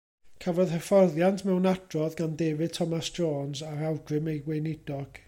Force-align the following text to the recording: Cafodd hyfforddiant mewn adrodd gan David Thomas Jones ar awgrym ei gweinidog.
Cafodd 0.45 0.71
hyfforddiant 0.75 1.43
mewn 1.49 1.69
adrodd 1.73 2.17
gan 2.21 2.35
David 2.41 2.73
Thomas 2.79 3.13
Jones 3.19 3.63
ar 3.71 3.85
awgrym 3.91 4.33
ei 4.35 4.45
gweinidog. 4.49 5.17